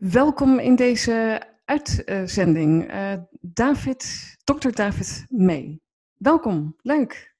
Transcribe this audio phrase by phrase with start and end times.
[0.00, 4.70] Welkom in deze uitzending, uh, David, Dr.
[4.70, 5.80] David May.
[6.16, 7.34] Welkom, leuk.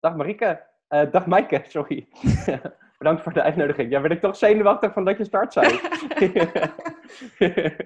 [0.00, 2.08] Dag Marieke, uh, dag Maaike, sorry.
[2.98, 3.90] Bedankt voor de uitnodiging.
[3.90, 5.80] Ja, ben ik toch zenuwachtig van dat je start zei.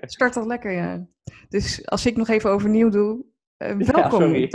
[0.16, 1.06] start al lekker, ja.
[1.48, 3.24] Dus als ik nog even overnieuw doe,
[3.58, 4.34] uh, welkom.
[4.34, 4.48] Ja,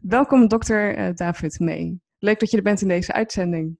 [0.00, 1.98] welkom, dokter David May.
[2.18, 3.78] Leuk dat je er bent in deze uitzending.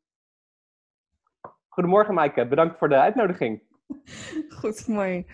[1.77, 3.63] Goedemorgen Maaike, bedankt voor de uitnodiging.
[4.59, 5.27] Goed, mooi.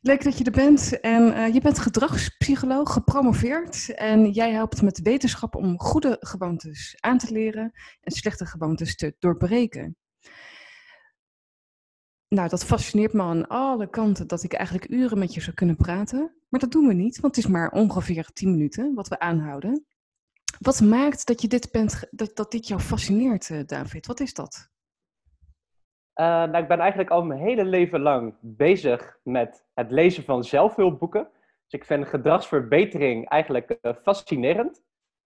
[0.00, 1.00] Leuk dat je er bent.
[1.00, 3.94] En uh, je bent gedragspsycholoog, gepromoveerd.
[3.94, 9.16] En jij helpt met wetenschap om goede gewoontes aan te leren en slechte gewoontes te
[9.18, 9.96] doorbreken.
[12.28, 15.76] Nou, dat fascineert me aan alle kanten dat ik eigenlijk uren met je zou kunnen
[15.76, 16.36] praten.
[16.48, 19.86] Maar dat doen we niet, want het is maar ongeveer 10 minuten wat we aanhouden.
[20.58, 24.06] Wat maakt dat, je dit, bent, dat, dat dit jou fascineert, eh, David?
[24.06, 24.70] Wat is dat?
[26.20, 30.44] Uh, nou, ik ben eigenlijk al mijn hele leven lang bezig met het lezen van
[30.44, 31.28] zelfhulpboeken.
[31.68, 34.82] Dus ik vind gedragsverbetering eigenlijk uh, fascinerend.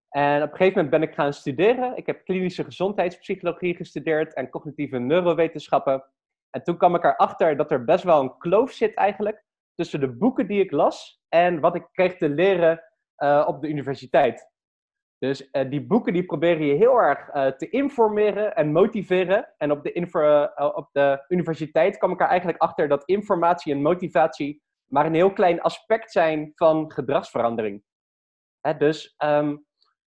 [0.08, 1.97] En op een gegeven moment ben ik gaan studeren.
[1.97, 6.05] Ik heb klinische gezondheidspsychologie gestudeerd en cognitieve neurowetenschappen.
[6.50, 10.17] En toen kwam ik erachter dat er best wel een kloof zit eigenlijk tussen de
[10.17, 12.83] boeken die ik las en wat ik kreeg te leren
[13.19, 14.52] uh, op de universiteit.
[15.23, 19.55] Dus uh, die boeken die proberen je heel erg uh, te informeren en motiveren.
[19.59, 23.83] En op de, uh, op de universiteit kwam ik er eigenlijk achter dat informatie en
[23.83, 27.83] motivatie maar een heel klein aspect zijn van gedragsverandering.
[28.61, 29.64] Hè, dus um,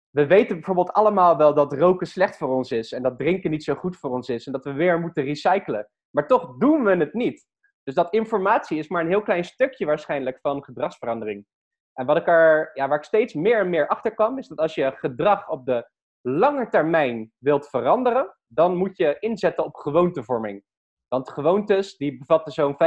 [0.10, 3.64] we weten bijvoorbeeld allemaal wel dat roken slecht voor ons is en dat drinken niet
[3.64, 5.90] zo goed voor ons is en dat we weer moeten recyclen.
[6.10, 7.48] Maar toch doen we het niet.
[7.84, 11.46] Dus dat informatie is maar een heel klein stukje waarschijnlijk van gedragsverandering.
[11.94, 14.58] En wat ik er, ja, waar ik steeds meer en meer achter kwam, is dat
[14.58, 15.90] als je gedrag op de
[16.22, 20.64] lange termijn wilt veranderen, dan moet je inzetten op gewoontevorming.
[21.08, 22.78] Want gewoontes die bevatten zo'n 55%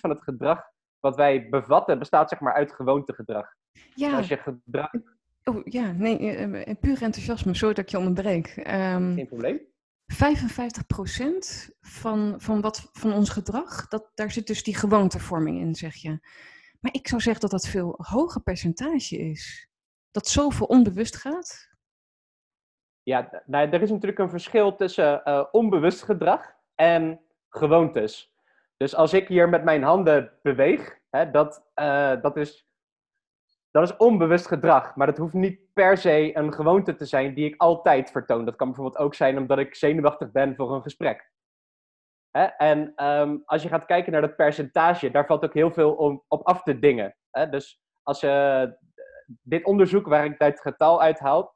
[0.00, 0.60] van het gedrag
[1.00, 3.46] wat wij bevatten, bestaat zeg maar uit gewoontegedrag.
[3.94, 4.16] Ja.
[4.16, 4.90] als je gedrag...
[5.44, 8.56] Oh ja, nee, uh, puur enthousiasme, sorry dat ik je onderbreek.
[8.56, 9.60] Um, Geen probleem.
[10.14, 10.16] 55%
[11.80, 16.18] van, van, wat, van ons gedrag, dat, daar zit dus die gewoontevorming in, zeg je.
[16.78, 19.68] Maar ik zou zeggen dat dat veel hoger percentage is.
[20.10, 21.68] Dat zoveel onbewust gaat.
[23.02, 28.32] Ja, nou, er is natuurlijk een verschil tussen uh, onbewust gedrag en gewoontes.
[28.76, 32.68] Dus als ik hier met mijn handen beweeg, hè, dat, uh, dat, is,
[33.70, 34.96] dat is onbewust gedrag.
[34.96, 38.44] Maar dat hoeft niet per se een gewoonte te zijn die ik altijd vertoon.
[38.44, 41.30] Dat kan bijvoorbeeld ook zijn omdat ik zenuwachtig ben voor een gesprek.
[42.46, 46.46] En um, als je gaat kijken naar dat percentage, daar valt ook heel veel op
[46.46, 47.16] af te dingen.
[47.30, 47.48] Hè?
[47.48, 48.76] Dus als je
[49.42, 51.54] dit onderzoek waar ik dit getal uithaal,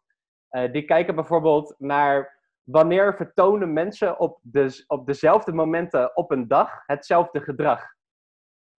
[0.50, 6.48] uh, die kijken bijvoorbeeld naar wanneer vertonen mensen op, de, op dezelfde momenten op een
[6.48, 7.84] dag hetzelfde gedrag.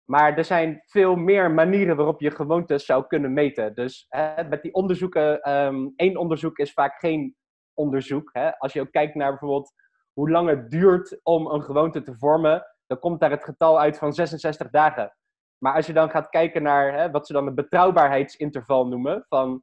[0.05, 3.75] Maar er zijn veel meer manieren waarop je gewoontes zou kunnen meten.
[3.75, 7.37] Dus hè, met die onderzoeken, um, één onderzoek is vaak geen
[7.75, 8.31] onderzoek.
[8.33, 8.59] Hè.
[8.59, 9.73] Als je ook kijkt naar bijvoorbeeld
[10.13, 13.99] hoe lang het duurt om een gewoonte te vormen, dan komt daar het getal uit
[13.99, 15.17] van 66 dagen.
[15.59, 19.63] Maar als je dan gaat kijken naar hè, wat ze dan een betrouwbaarheidsinterval noemen, van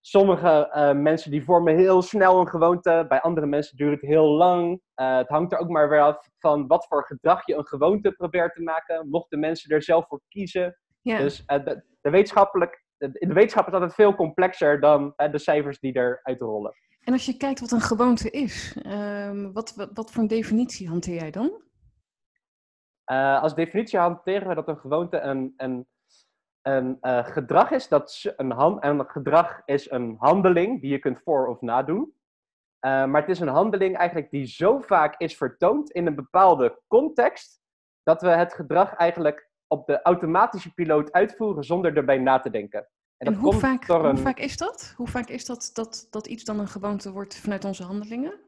[0.00, 4.26] sommige uh, mensen die vormen heel snel een gewoonte, bij andere mensen duurt het heel
[4.26, 4.80] lang.
[5.00, 8.12] Uh, het hangt er ook maar weer af van wat voor gedrag je een gewoonte
[8.12, 10.78] probeert te maken, mochten mensen er zelf voor kiezen.
[11.02, 11.18] Ja.
[11.18, 15.78] Dus uh, de, de, wetenschappelijk, de, de wetenschap is altijd veel complexer dan de cijfers
[15.78, 16.72] die eruit rollen.
[17.08, 21.14] En als je kijkt wat een gewoonte is, um, wat, wat, voor een definitie hanteer
[21.14, 21.62] jij dan?
[23.12, 25.86] Uh, als definitie hanteren we dat een gewoonte een, een,
[26.62, 27.88] een uh, gedrag is.
[27.88, 32.00] Dat een, hand, gedrag is een handeling die je kunt voor- of nadoen.
[32.00, 32.10] Uh,
[33.04, 37.60] maar het is een handeling eigenlijk die zo vaak is vertoond in een bepaalde context,
[38.02, 42.88] dat we het gedrag eigenlijk op de automatische piloot uitvoeren zonder erbij na te denken.
[43.18, 44.94] En, hoe, vaak, hoe vaak is dat?
[44.96, 48.40] Hoe vaak is dat, dat dat iets dan een gewoonte wordt vanuit onze handelingen?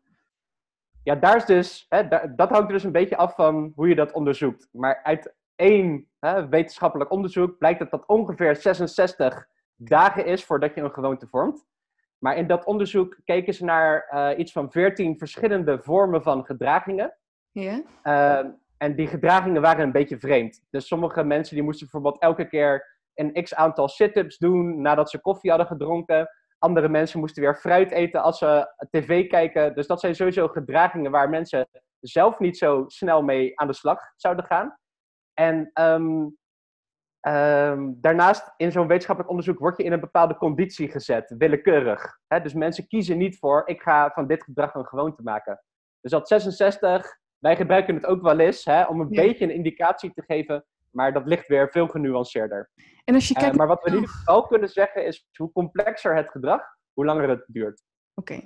[1.03, 3.89] Ja, daar is dus, hè, daar, dat hangt er dus een beetje af van hoe
[3.89, 4.69] je dat onderzoekt.
[4.73, 9.47] Maar uit één hè, wetenschappelijk onderzoek blijkt dat dat ongeveer 66
[9.77, 11.67] dagen is voordat je een gewoonte vormt.
[12.19, 17.17] Maar in dat onderzoek keken ze naar uh, iets van 14 verschillende vormen van gedragingen.
[17.51, 17.83] Ja.
[18.05, 20.67] Uh, en die gedragingen waren een beetje vreemd.
[20.71, 25.21] Dus sommige mensen die moesten bijvoorbeeld elke keer een x aantal sit-ups doen nadat ze
[25.21, 26.29] koffie hadden gedronken.
[26.59, 29.75] Andere mensen moesten weer fruit eten als ze tv kijken.
[29.75, 31.69] Dus dat zijn sowieso gedragingen waar mensen
[32.01, 34.79] zelf niet zo snel mee aan de slag zouden gaan.
[35.35, 36.37] En um,
[37.29, 42.19] um, daarnaast, in zo'n wetenschappelijk onderzoek, word je in een bepaalde conditie gezet, willekeurig.
[42.43, 45.63] dus mensen kiezen niet voor, ik ga van dit gedrag een gewoonte maken.
[46.01, 50.23] Dus dat 66 wij gebruiken het ook wel eens om een beetje een indicatie te
[50.23, 52.71] geven, maar dat ligt weer veel genuanceerder.
[53.05, 53.57] En als je Eh, kijkt...
[53.57, 56.61] maar wat we in ieder geval kunnen zeggen is, hoe complexer het gedrag,
[56.93, 57.83] hoe langer het duurt.
[58.15, 58.41] Oké.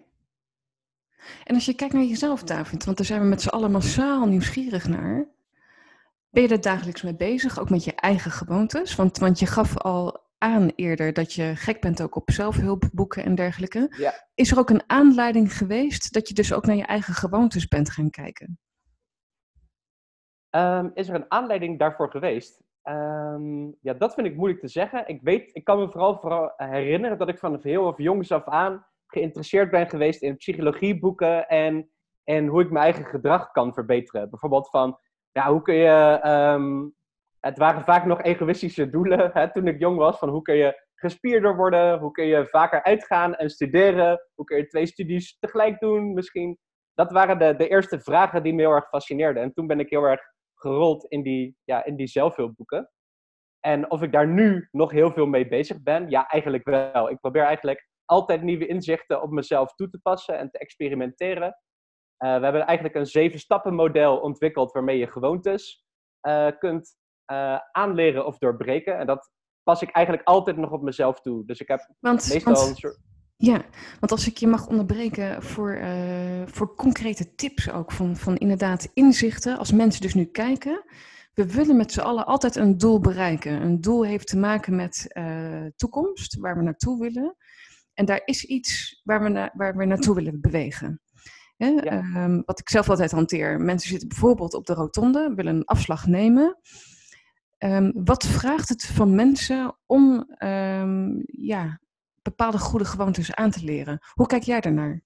[1.45, 4.27] En als je kijkt naar jezelf, David, want daar zijn we met z'n allen massaal
[4.27, 5.29] nieuwsgierig naar.
[6.31, 8.95] Ben je er dagelijks mee bezig, ook met je eigen gewoontes?
[8.95, 13.35] Want, want je gaf al aan eerder dat je gek bent ook op zelfhulpboeken en
[13.35, 13.95] dergelijke.
[13.99, 14.29] Ja.
[14.35, 17.91] Is er ook een aanleiding geweest dat je dus ook naar je eigen gewoontes bent
[17.91, 18.59] gaan kijken?
[20.55, 22.63] Ehm, is er een aanleiding daarvoor geweest?
[22.83, 25.09] Ehm, ja, dat vind ik moeilijk te zeggen.
[25.09, 28.45] Ik weet, ik kan me vooral, vooral herinneren dat ik vanaf heel of jongs af
[28.49, 31.91] aan geïnteresseerd ben geweest in psychologieboeken en,
[32.25, 34.31] en hoe ik mijn eigen gedrag kan verbeteren.
[34.31, 34.99] Bijvoorbeeld van,
[35.33, 36.89] ja, hoe kun je, ehm,
[37.41, 40.83] het waren vaak nog egoïstische doelen hè, toen ik jong was, van hoe kun je
[40.95, 45.81] gespierder worden, hoe kun je vaker uitgaan en studeren, hoe kun je twee studies tegelijk
[45.81, 46.59] doen misschien.
[46.95, 49.43] Dat waren de, de eerste vragen die me heel erg fascineerden.
[49.43, 50.33] En toen ben ik heel erg
[50.65, 52.91] gerold in die, ja, in die zelfhulpboeken.
[53.61, 57.11] En of ik daar nu nog heel veel mee bezig ben, ja, eigenlijk wel.
[57.11, 61.59] Ik probeer eigenlijk altijd nieuwe inzichten op mezelf toe te passen en te experimenteren.
[62.17, 65.85] Eh, we hebben eigenlijk een zeven stappen model ontwikkeld waarmee je gewoontes
[66.21, 68.99] eh, kunt eh, aanleren of doorbreken.
[68.99, 69.31] En dat
[69.63, 71.45] pas ik eigenlijk altijd nog op mezelf toe.
[71.47, 72.99] Dus ik heb Want, meestal want- een soort...
[73.37, 73.65] Ja,
[74.01, 78.91] want als ik je mag onderbreken voor, eh, voor concrete tips ook, van, van inderdaad
[78.95, 80.85] inzichten, als mensen dus nu kijken,
[81.35, 83.63] we willen met z'n allen altijd een doel bereiken.
[83.63, 87.37] Een doel heeft te maken met eh, toekomst, waar we naartoe willen.
[87.95, 91.01] En daar is iets waar we, na- waar we naartoe willen bewegen.
[91.57, 91.83] Hè, Ja.
[91.83, 93.61] ehm, wat ik zelf altijd hanteer.
[93.61, 96.59] Mensen zitten bijvoorbeeld op de rotonde, willen een afslag nemen.
[97.59, 101.81] Ehm, wat vraagt het van mensen om ehm, ja,
[102.25, 103.99] bepaalde goede gewoontes aan te leren?
[104.13, 105.01] Hoe kijk jij daarnaar?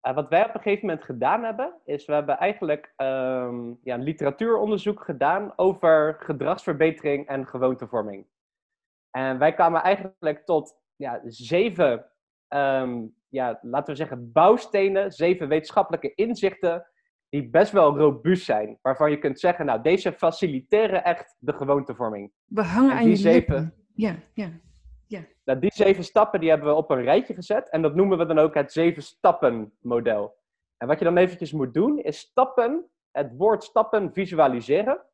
[0.00, 3.94] Eh, wat wij op een gegeven moment gedaan hebben, is we hebben eigenlijk ehm, ja,
[3.94, 8.26] een literatuuronderzoek gedaan over gedragsverbetering en gewoontevorming.
[9.10, 12.06] En wij kwamen eigenlijk tot ja, zeven,
[12.48, 16.86] ehm, ja, laten we zeggen, bouwstenen, zeven wetenschappelijke inzichten
[17.28, 18.78] die best wel robuust zijn.
[18.82, 22.32] Waarvan je kunt zeggen, nou, deze faciliteren echt de gewoontevorming.
[22.44, 23.74] We hangen En aan die je zeven- lippen.
[23.94, 24.48] Ja, ja.
[25.44, 28.26] Nou, die zeven stappen die hebben we op een rijtje gezet en dat noemen we
[28.26, 30.42] dan ook het zeven stappen model.
[30.76, 35.04] En wat je dan eventjes moet doen is stappen, het woord stappen visualiseren.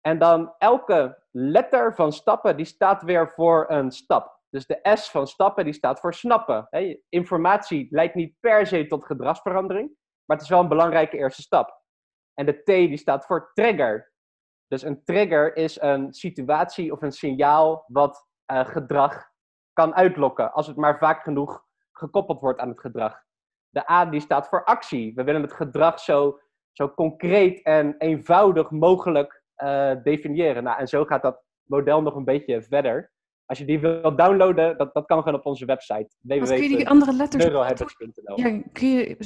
[0.00, 4.40] En dan elke letter van stappen die staat weer voor een stap.
[4.50, 6.68] Dus de S van stappen die staat voor snappen.
[7.08, 9.88] Informatie leidt niet per se tot gedragsverandering,
[10.24, 11.82] maar het is wel een belangrijke eerste stap.
[12.34, 14.12] En de T die staat voor trigger.
[14.66, 19.30] Dus een trigger is een situatie of een signaal wat eh, gedrag
[19.72, 23.22] kan uitlokken, als het maar vaak genoeg gekoppeld wordt aan het gedrag.
[23.68, 25.14] De A die staat voor actie.
[25.14, 26.38] We willen het gedrag zo,
[26.72, 30.62] zo concreet en eenvoudig mogelijk eh, definiëren.
[30.62, 33.12] Nou, en zo gaat dat model nog een beetje verder.
[33.46, 36.76] Als je die wilt downloaden, dat, dat kan gewoon op onze website Wat kun je
[36.76, 37.44] die andere letters...
[38.34, 39.16] Ja, kun je,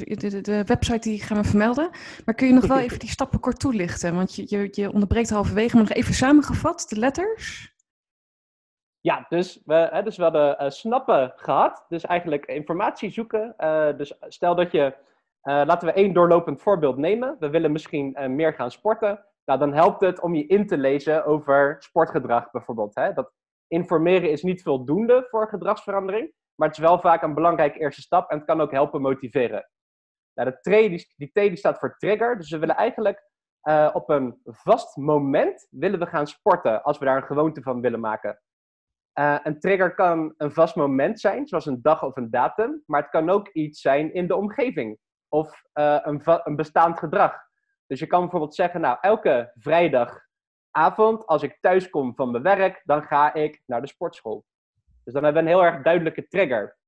[0.43, 1.91] de website die gaan we vermelden.
[2.25, 4.15] Maar kun je nog wel even die stappen kort toelichten?
[4.15, 7.75] Want je, je, je onderbreekt halverwege, maar nog even samengevat, de letters.
[9.07, 11.85] Ja, dus we, hè, dus we hadden eh, snappen gehad.
[11.89, 13.55] Dus eigenlijk informatie zoeken.
[13.57, 14.95] Eh, dus stel dat je,
[15.41, 17.37] eh, laten we één doorlopend voorbeeld nemen.
[17.39, 19.25] We willen misschien meer gaan sporten.
[19.45, 22.95] Nou, dan helpt het om je in te lezen over sportgedrag bijvoorbeeld.
[22.95, 23.13] Hè?
[23.13, 23.33] Dat
[23.67, 26.33] informeren is niet voldoende voor gedragsverandering.
[26.55, 29.71] Maar het is wel vaak een belangrijke eerste stap en het kan ook helpen motiveren.
[30.35, 32.37] Nou, de die, T die staat voor trigger.
[32.37, 33.25] Dus we willen eigenlijk
[33.93, 38.01] op een vast moment willen we gaan sporten als we daar een gewoonte van willen
[38.01, 38.41] maken.
[39.17, 43.01] Eh, een trigger kan een vast moment zijn, zoals een dag of een datum, maar
[43.01, 47.35] het kan ook iets zijn in de omgeving of eh, een, een bestaand gedrag.
[47.87, 52.83] Dus je kan bijvoorbeeld zeggen, nou, elke vrijdagavond als ik thuis kom van mijn werk,
[52.85, 54.45] dan ga ik naar de sportschool.
[55.05, 56.79] Dus dan hebben we een heel erg duidelijke trigger.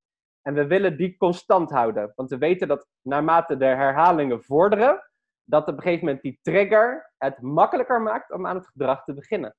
[0.43, 5.11] En we willen die constant houden, want we weten dat naarmate de herhalingen vorderen,
[5.45, 9.15] dat op een gegeven moment die trigger het makkelijker maakt om aan het gedrag te
[9.15, 9.57] beginnen.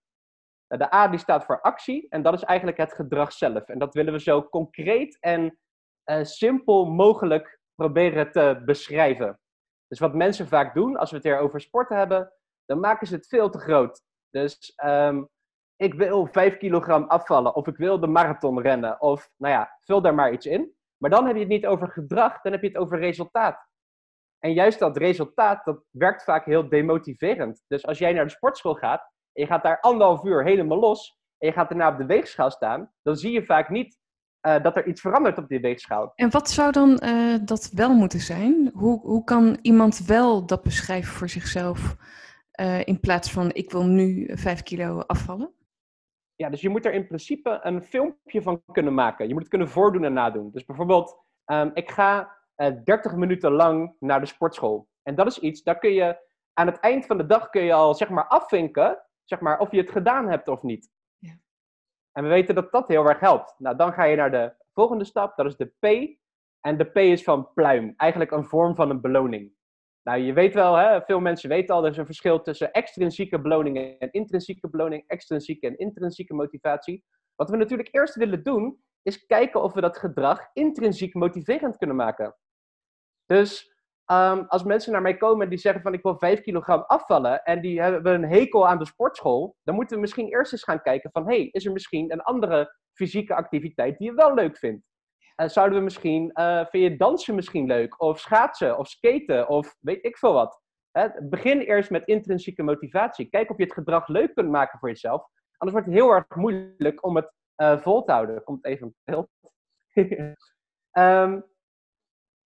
[0.70, 3.68] Nou, De A die staat voor actie en dat is eigenlijk het gedrag zelf.
[3.68, 5.60] En dat willen we zo concreet en
[6.04, 9.40] eh, simpel mogelijk proberen te beschrijven.
[9.88, 12.34] Dus wat mensen vaak doen, als we het hier over sporten hebben,
[12.66, 14.02] dan maken ze het veel te groot.
[14.30, 15.24] Dus ehm,
[15.76, 20.02] ik wil 5 kilogram afvallen of ik wil de marathon rennen of nou ja, vul
[20.02, 20.76] daar maar iets in.
[20.98, 23.68] Maar dan heb je het niet over gedrag, dan heb je het over resultaat.
[24.40, 27.64] En juist dat resultaat, dat werkt vaak heel demotiverend.
[27.68, 31.20] Dus als jij naar de sportschool gaat en je gaat daar anderhalf uur helemaal los
[31.38, 34.00] en je gaat daarna op de weegschaal staan, dan zie je vaak niet
[34.40, 36.12] eh, dat er iets verandert op die weegschaal.
[36.16, 38.72] En wat zou dan eh, dat wel moeten zijn?
[38.74, 41.96] Hoe, hoe kan iemand wel dat beschrijven voor zichzelf
[42.52, 45.54] eh, in plaats van ik wil nu 5 kilo afvallen?
[46.36, 49.28] Ja, dus je moet er in principe een filmpje van kunnen maken.
[49.28, 50.52] Je moet het kunnen voordoen en nadoen.
[50.52, 52.38] Dus bijvoorbeeld, ehm, ik ga
[52.84, 54.88] 30 minuten lang naar de sportschool.
[55.04, 57.74] En dat is iets, daar kun je aan het eind van de dag kun je
[57.74, 60.90] al zeg maar afvinken, zeg maar, of je het gedaan hebt of niet.
[62.12, 63.56] En we weten dat dat heel erg helpt.
[63.58, 66.18] Nou, dan ga je naar de volgende stap, dat is de P.
[66.60, 69.52] En de P is van pluim, eigenlijk een vorm van een beloning.
[70.04, 73.42] Nou, je weet wel, hè, veel mensen weten al, er is een verschil tussen extrinsieke
[73.42, 77.04] beloning en intrinsieke beloning, extrinsieke en intrinsieke motivatie.
[77.36, 81.96] Wat we natuurlijk eerst willen doen, is kijken of we dat gedrag intrinsiek motiverend kunnen
[81.96, 82.36] maken.
[83.26, 83.79] Dus
[84.12, 87.44] um, als mensen naar mij komen en die zeggen van ik wil 5 kilogram afvallen
[87.44, 90.82] en die hebben een hekel aan de sportschool, dan moeten we misschien eerst eens gaan
[90.82, 94.86] kijken van hey, is er misschien een andere fysieke activiteit die je wel leuk vindt?
[95.42, 98.02] Uh, zouden we misschien, uh, vind je dansen misschien leuk?
[98.02, 100.62] Of schaatsen, of skaten, of weet ik veel wat.
[100.92, 101.08] Hè?
[101.22, 103.30] Begin eerst met intrinsieke motivatie.
[103.30, 105.22] Kijk of je het gedrag leuk kunt maken voor jezelf.
[105.58, 108.44] Anders wordt het heel erg moeilijk om het uh, vol te houden.
[108.44, 109.30] Komt even beeld.
[110.98, 111.46] um,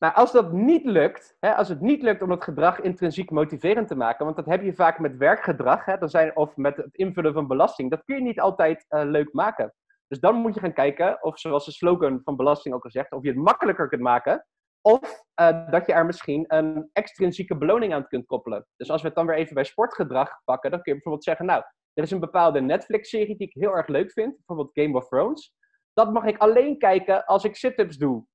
[0.04, 3.88] Maar als dat niet lukt, hè, als het niet lukt om het gedrag intrinsiek motiverend
[3.88, 6.96] te maken, want dat heb je vaak met werkgedrag, hè, dan zijn, of met het
[6.96, 9.74] invullen van belasting, dat kun je niet altijd uh, leuk maken.
[10.08, 13.12] Dus dan moet je gaan kijken, of zoals de slogan van belasting ook al zegt,
[13.12, 14.46] of je het makkelijker kunt maken,
[14.82, 18.66] of uh, dat je er misschien een extrinsieke beloning aan kunt koppelen.
[18.76, 21.46] Dus als we het dan weer even bij sportgedrag pakken, dan kun je bijvoorbeeld zeggen,
[21.46, 25.08] nou, er is een bepaalde Netflix-serie die ik heel erg leuk vind, bijvoorbeeld Game of
[25.08, 25.54] Thrones.
[25.94, 28.26] Dat mag ik alleen kijken als ik sit-ups doe.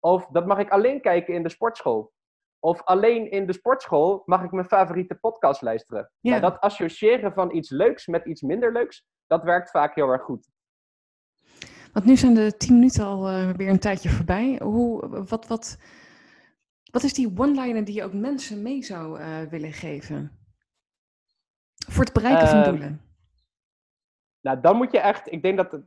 [0.00, 2.12] Of dat mag ik alleen kijken in de sportschool.
[2.58, 6.10] Of alleen in de sportschool mag ik mijn favoriete podcast luisteren.
[6.20, 6.30] Ja.
[6.30, 10.22] Nou, dat associëren van iets leuks met iets minder leuks, dat werkt vaak heel erg
[10.22, 10.48] goed.
[11.92, 14.60] Want nu zijn de tien minuten al uh, weer een tijdje voorbij.
[14.62, 15.78] Hoe, wat, wat,
[16.90, 20.38] wat is die one-liner die je ook mensen mee zou uh, willen geven?
[21.88, 23.05] Voor het bereiken van ehm, doelen.
[24.46, 25.80] Nou, dan moet je echt, ik denk dat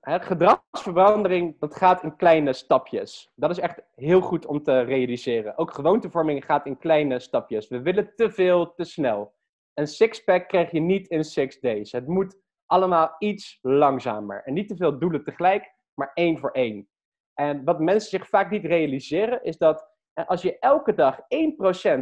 [0.00, 3.32] hè, gedragsverandering, dat gaat in kleine stapjes.
[3.34, 5.58] Dat is echt heel goed om te realiseren.
[5.58, 7.68] Ook gewoontevorming gaat in kleine stapjes.
[7.68, 9.34] We willen te veel, te snel.
[9.74, 11.92] Een sixpack krijg je niet in six days.
[11.92, 14.42] Het moet allemaal iets langzamer.
[14.44, 16.88] En niet te veel doelen tegelijk, maar één voor één.
[17.34, 19.88] En wat mensen zich vaak niet realiseren, is dat
[20.26, 21.20] als je elke dag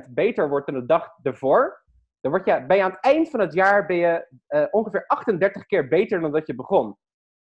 [0.09, 1.85] 1% beter wordt dan de dag ervoor,
[2.27, 5.07] dan word je, ben je aan het eind van het jaar ben je, uh, ongeveer
[5.07, 6.97] 38 keer beter dan dat je begon.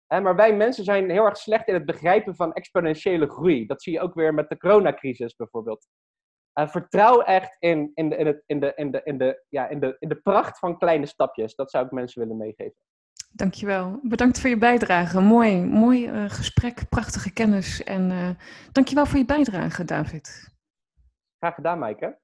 [0.07, 3.67] Maar wij mensen zijn heel erg slecht in het begrijpen van exponentiële groei.
[3.67, 5.87] Dat zie je ook weer met de coronacrisis bijvoorbeeld.
[6.59, 9.69] Uh, vertrouw echt in, in, de, in, het, in, de, in, de, in, de, ja,
[9.69, 11.55] in, de, in de pracht van kleine stapjes.
[11.55, 12.81] Dat zou ik mensen willen meegeven.
[13.33, 14.01] Dankjewel.
[14.03, 15.21] Bedankt voor je bijdrage.
[15.21, 17.85] Mooi, mooi uh, gesprek, prachtige kennis.
[17.85, 18.31] En uh,
[18.73, 20.55] dankjewel voor je bijdrage, David.
[21.39, 22.19] Graag gedaan, Maaike.